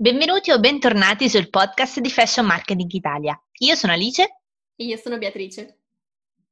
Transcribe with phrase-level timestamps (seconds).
[0.00, 3.36] Benvenuti o bentornati sul podcast di Fashion Marketing Italia.
[3.58, 4.22] Io sono Alice.
[4.76, 5.80] E io sono Beatrice.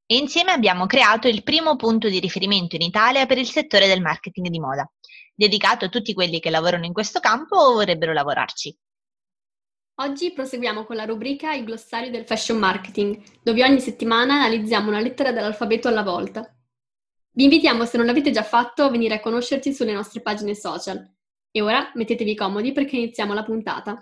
[0.05, 4.01] E insieme abbiamo creato il primo punto di riferimento in Italia per il settore del
[4.01, 4.91] marketing di moda,
[5.33, 8.77] dedicato a tutti quelli che lavorano in questo campo o vorrebbero lavorarci.
[10.01, 14.99] Oggi proseguiamo con la rubrica Il glossario del fashion marketing, dove ogni settimana analizziamo una
[14.99, 16.53] lettera dell'alfabeto alla volta.
[17.31, 21.15] Vi invitiamo, se non l'avete già fatto, a venire a conoscerci sulle nostre pagine social
[21.57, 23.99] e ora mettetevi comodi perché iniziamo la puntata.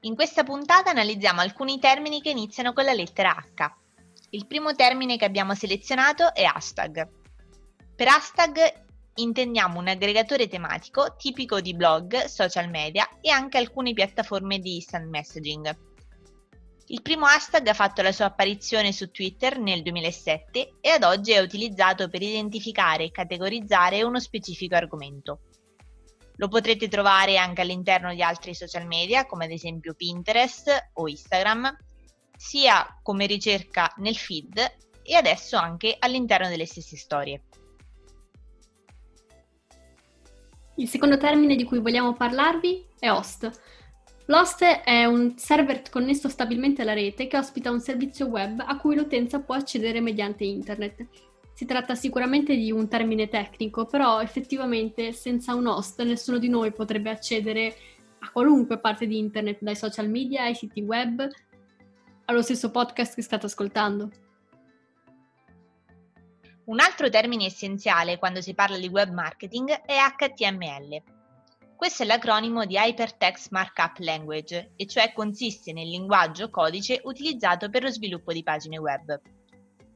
[0.00, 3.86] In questa puntata analizziamo alcuni termini che iniziano con la lettera H.
[4.30, 7.08] Il primo termine che abbiamo selezionato è hashtag.
[7.96, 14.58] Per hashtag intendiamo un aggregatore tematico tipico di blog, social media e anche alcune piattaforme
[14.58, 15.76] di instant messaging.
[16.88, 21.32] Il primo hashtag ha fatto la sua apparizione su Twitter nel 2007 e ad oggi
[21.32, 25.40] è utilizzato per identificare e categorizzare uno specifico argomento.
[26.36, 31.76] Lo potrete trovare anche all'interno di altri social media come ad esempio Pinterest o Instagram
[32.38, 34.56] sia come ricerca nel feed
[35.02, 37.42] e adesso anche all'interno delle stesse storie.
[40.76, 43.50] Il secondo termine di cui vogliamo parlarvi è host.
[44.26, 48.94] L'host è un server connesso stabilmente alla rete che ospita un servizio web a cui
[48.94, 51.06] l'utenza può accedere mediante internet.
[51.52, 56.70] Si tratta sicuramente di un termine tecnico, però effettivamente senza un host nessuno di noi
[56.70, 57.74] potrebbe accedere
[58.20, 61.28] a qualunque parte di internet, dai social media ai siti web,
[62.30, 64.10] allo stesso podcast che state ascoltando.
[66.66, 71.02] Un altro termine essenziale quando si parla di web marketing è HTML.
[71.74, 77.84] Questo è l'acronimo di Hypertext Markup Language, e cioè consiste nel linguaggio codice utilizzato per
[77.84, 79.18] lo sviluppo di pagine web.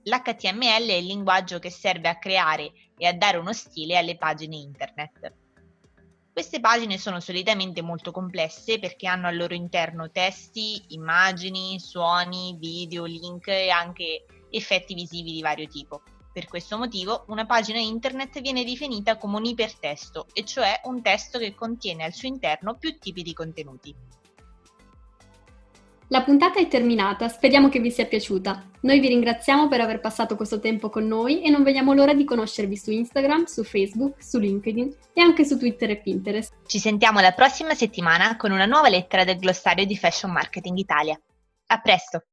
[0.04, 4.56] L'HTML è il linguaggio che serve a creare e a dare uno stile alle pagine
[4.56, 5.41] internet.
[6.32, 13.04] Queste pagine sono solitamente molto complesse perché hanno al loro interno testi, immagini, suoni, video,
[13.04, 16.00] link e anche effetti visivi di vario tipo.
[16.32, 21.38] Per questo motivo una pagina internet viene definita come un ipertesto, e cioè un testo
[21.38, 23.94] che contiene al suo interno più tipi di contenuti.
[26.12, 28.69] La puntata è terminata, speriamo che vi sia piaciuta.
[28.83, 32.25] Noi vi ringraziamo per aver passato questo tempo con noi e non vediamo l'ora di
[32.25, 36.53] conoscervi su Instagram, su Facebook, su LinkedIn e anche su Twitter e Pinterest.
[36.67, 41.19] Ci sentiamo la prossima settimana con una nuova lettera del glossario di Fashion Marketing Italia.
[41.69, 42.25] A presto!